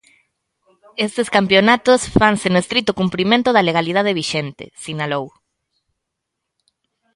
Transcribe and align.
Estes 1.07 1.27
campionatos 1.35 1.99
fanse 2.19 2.47
no 2.49 2.61
estrito 2.63 2.91
cumprimento 3.01 3.49
da 3.51 3.65
legalidade 3.69 4.17
vixente, 4.21 4.65
sinalou. 4.81 5.25